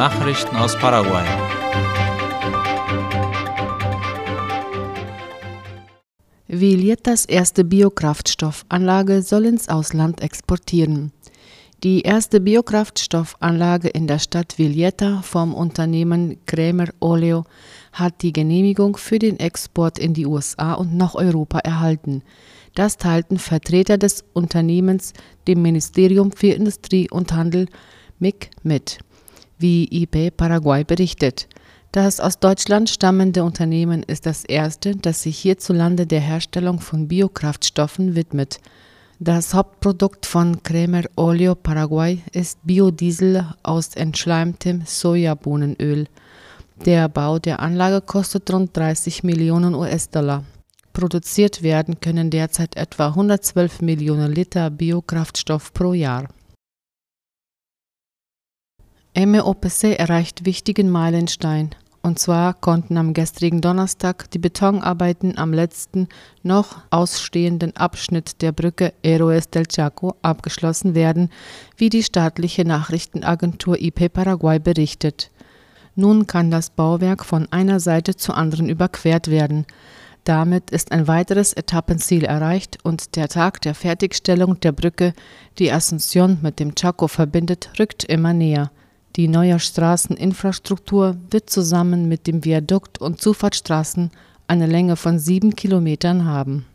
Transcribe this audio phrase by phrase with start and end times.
[0.00, 1.26] Nachrichten aus Paraguay.
[6.48, 11.12] Vilietas erste Biokraftstoffanlage soll ins Ausland exportieren.
[11.84, 17.44] Die erste Biokraftstoffanlage in der Stadt Villeta vom Unternehmen Krämer Oleo
[17.92, 22.22] hat die Genehmigung für den Export in die USA und nach Europa erhalten.
[22.74, 25.12] Das teilten Vertreter des Unternehmens
[25.46, 27.66] dem Ministerium für Industrie und Handel
[28.18, 28.98] MIG mit,
[29.60, 31.48] wie IP Paraguay berichtet.
[31.92, 38.14] Das aus Deutschland stammende Unternehmen ist das erste, das sich hierzulande der Herstellung von Biokraftstoffen
[38.14, 38.60] widmet.
[39.18, 46.06] Das Hauptprodukt von Cremer Oleo Paraguay ist Biodiesel aus entschleimtem Sojabohnenöl.
[46.86, 50.44] Der Bau der Anlage kostet rund 30 Millionen US-Dollar.
[50.92, 56.28] Produziert werden können derzeit etwa 112 Millionen Liter Biokraftstoff pro Jahr.
[59.14, 61.70] MEOPC erreicht wichtigen Meilenstein.
[62.02, 66.08] Und zwar konnten am gestrigen Donnerstag die Betonarbeiten am letzten
[66.42, 71.28] noch ausstehenden Abschnitt der Brücke Héroes del Chaco abgeschlossen werden,
[71.76, 75.30] wie die staatliche Nachrichtenagentur IP Paraguay berichtet.
[75.96, 79.66] Nun kann das Bauwerk von einer Seite zur anderen überquert werden.
[80.24, 85.12] Damit ist ein weiteres Etappenziel erreicht und der Tag der Fertigstellung der Brücke,
[85.58, 88.70] die Asunción mit dem Chaco verbindet, rückt immer näher.
[89.16, 94.10] Die neue Straßeninfrastruktur wird zusammen mit dem Viadukt und Zufahrtsstraßen
[94.46, 96.66] eine Länge von sieben Kilometern haben.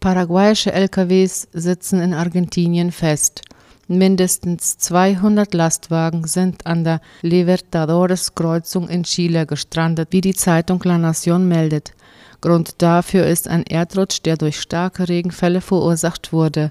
[0.00, 3.42] Paraguayische LKWs sitzen in Argentinien fest.
[3.88, 11.46] Mindestens 200 Lastwagen sind an der Libertadores-Kreuzung in Chile gestrandet, wie die Zeitung La Nación
[11.48, 11.92] meldet.
[12.40, 16.70] Grund dafür ist ein Erdrutsch, der durch starke Regenfälle verursacht wurde.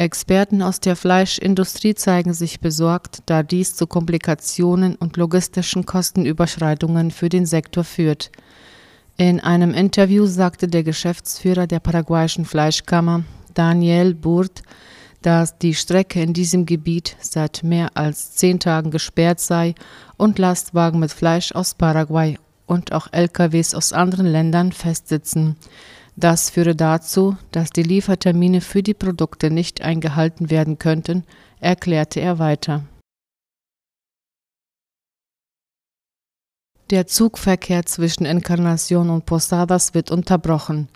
[0.00, 7.28] Experten aus der Fleischindustrie zeigen sich besorgt, da dies zu Komplikationen und logistischen Kostenüberschreitungen für
[7.28, 8.30] den Sektor führt.
[9.18, 14.62] In einem Interview sagte der Geschäftsführer der paraguayischen Fleischkammer, Daniel Burt,
[15.20, 19.74] dass die Strecke in diesem Gebiet seit mehr als zehn Tagen gesperrt sei
[20.16, 25.56] und Lastwagen mit Fleisch aus Paraguay und auch LKWs aus anderen Ländern festsitzen.
[26.20, 31.24] Das führe dazu, dass die Liefertermine für die Produkte nicht eingehalten werden könnten,
[31.60, 32.84] erklärte er weiter.
[36.90, 40.88] Der Zugverkehr zwischen Encarnacion und Posadas wird unterbrochen.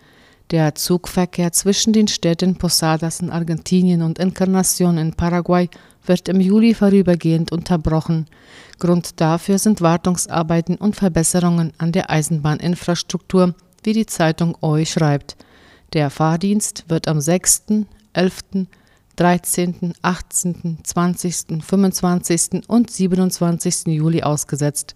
[0.51, 5.71] Der Zugverkehr zwischen den Städten Posadas in Argentinien und Encarnacion in Paraguay
[6.05, 8.27] wird im Juli vorübergehend unterbrochen.
[8.79, 13.55] Grund dafür sind Wartungsarbeiten und Verbesserungen an der Eisenbahninfrastruktur
[13.85, 15.37] wie die Zeitung OI schreibt.
[15.93, 17.65] Der Fahrdienst wird am 6.,
[18.13, 18.67] 11.,
[19.17, 22.69] 13., 18., 20., 25.
[22.69, 23.87] und 27.
[23.87, 24.95] Juli ausgesetzt.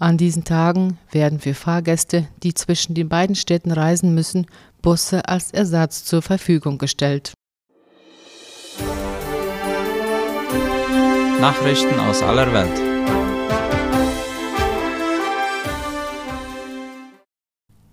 [0.00, 4.46] An diesen Tagen werden für Fahrgäste, die zwischen den beiden Städten reisen müssen,
[4.82, 7.32] Busse als Ersatz zur Verfügung gestellt.
[11.40, 13.33] Nachrichten aus aller Welt.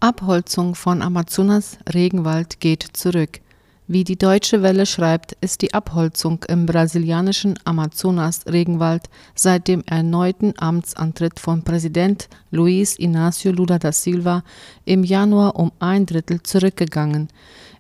[0.04, 3.41] Abholzung von Amazonas Regenwald geht zurück.
[3.94, 11.42] Wie die Deutsche Welle schreibt, ist die Abholzung im brasilianischen Amazonas-Regenwald seit dem erneuten Amtsantritt
[11.42, 14.46] von Präsident Luiz Inácio Lula da Silva
[14.86, 17.28] im Januar um ein Drittel zurückgegangen.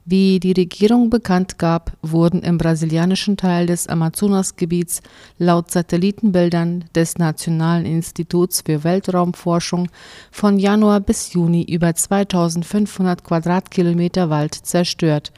[0.03, 5.01] Wie die Regierung bekannt gab, wurden im brasilianischen Teil des Amazonasgebiets
[5.37, 9.87] laut Satellitenbildern des Nationalen Instituts für Weltraumforschung
[10.29, 15.31] von Januar bis Juni über 2500 Quadratkilometer Wald zerstört.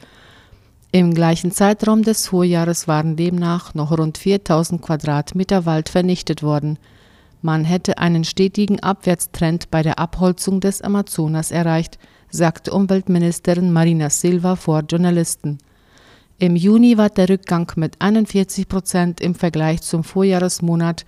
[0.94, 6.78] Im gleichen Zeitraum des Vorjahres waren demnach noch rund 4000 Quadratmeter Wald vernichtet worden.
[7.42, 11.98] Man hätte einen stetigen Abwärtstrend bei der Abholzung des Amazonas erreicht,
[12.30, 15.58] sagte Umweltministerin Marina Silva vor Journalisten.
[16.38, 21.06] Im Juni war der Rückgang mit 41 Prozent im Vergleich zum Vorjahresmonat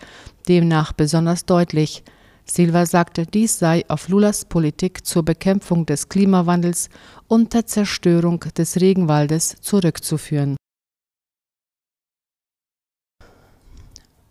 [0.49, 2.03] demnach besonders deutlich.
[2.49, 6.89] Silva sagte, dies sei auf Lulas Politik zur Bekämpfung des Klimawandels
[7.27, 10.57] und der Zerstörung des Regenwaldes zurückzuführen.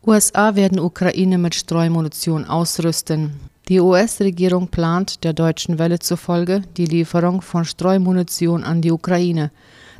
[0.08, 3.40] USA werden Ukraine mit Streumunition ausrüsten.
[3.68, 9.52] Die US-Regierung plant der Deutschen Welle zufolge die Lieferung von Streumunition an die Ukraine.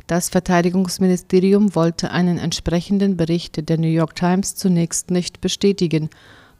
[0.06, 6.08] Das Verteidigungsministerium wollte einen entsprechenden Bericht der New York Times zunächst nicht bestätigen.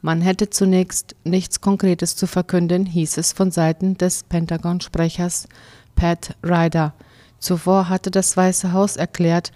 [0.02, 5.48] Man hätte zunächst nichts Konkretes zu verkünden, hieß es von Seiten des Pentagon-Sprechers
[5.94, 6.94] Pat Ryder.
[7.38, 9.52] Zuvor hatte das Weiße Haus erklärt,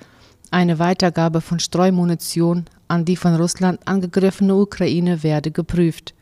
[0.50, 6.14] Eine Weitergabe von Streumunition an die von Russland angegriffene Ukraine werde geprüft.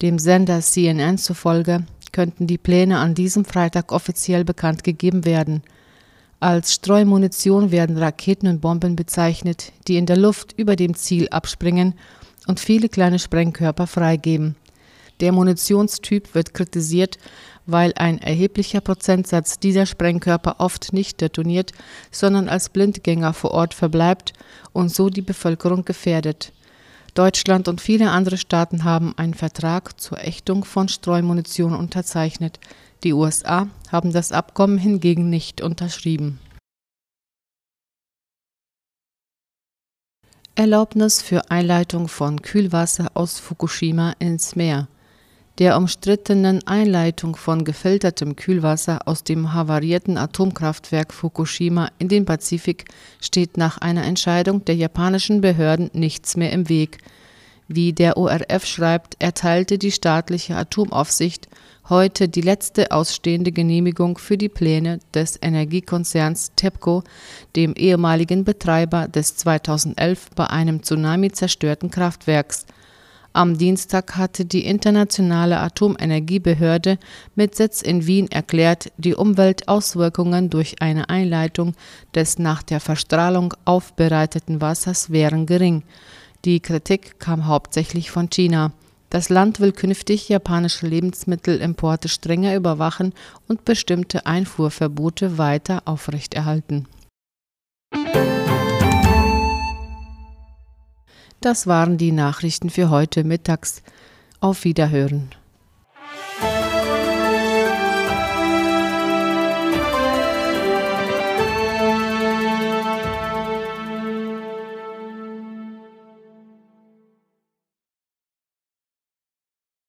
[0.00, 5.62] Dem Sender CNN zufolge könnten die Pläne an diesem Freitag offiziell bekannt gegeben werden.
[6.40, 11.94] Als Streumunition werden Raketen und Bomben bezeichnet, die in der Luft über dem Ziel abspringen
[12.46, 14.56] und viele kleine Sprengkörper freigeben.
[15.20, 17.18] Der Munitionstyp wird kritisiert,
[17.66, 21.72] weil ein erheblicher Prozentsatz dieser Sprengkörper oft nicht detoniert,
[22.10, 24.32] sondern als Blindgänger vor Ort verbleibt
[24.72, 26.52] und so die Bevölkerung gefährdet.
[27.14, 32.58] Deutschland und viele andere Staaten haben einen Vertrag zur Ächtung von Streumunition unterzeichnet.
[33.04, 36.40] Die USA haben das Abkommen hingegen nicht unterschrieben.
[40.56, 44.86] Erlaubnis für Einleitung von Kühlwasser aus Fukushima ins Meer
[45.58, 52.86] der umstrittenen Einleitung von gefiltertem Kühlwasser aus dem havarierten Atomkraftwerk Fukushima in den Pazifik
[53.20, 56.98] steht nach einer Entscheidung der japanischen Behörden nichts mehr im Weg.
[57.66, 61.48] Wie der ORF schreibt, erteilte die staatliche Atomaufsicht
[61.88, 67.02] heute die letzte ausstehende Genehmigung für die Pläne des Energiekonzerns TEPCO,
[67.56, 72.66] dem ehemaligen Betreiber des 2011 bei einem Tsunami zerstörten Kraftwerks
[73.36, 76.98] am Dienstag hatte die Internationale Atomenergiebehörde
[77.34, 81.74] mit Sitz in Wien erklärt, die Umweltauswirkungen durch eine Einleitung
[82.14, 85.82] des nach der Verstrahlung aufbereiteten Wassers wären gering.
[86.44, 88.72] Die Kritik kam hauptsächlich von China.
[89.08, 93.14] Das Land will künftig japanische Lebensmittelimporte strenger überwachen
[93.48, 96.86] und bestimmte Einfuhrverbote weiter aufrechterhalten.
[101.40, 103.82] Das waren die Nachrichten für heute mittags.
[104.40, 105.30] Auf Wiederhören.